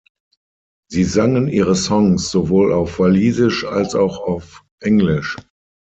[0.89, 5.37] Sie sangen ihre Songs sowohl auf Walisisch als auch auf Englisch.